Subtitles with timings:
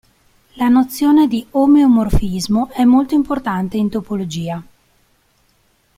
[0.55, 4.63] La nozione di omeomorfismo è molto importante in topologia.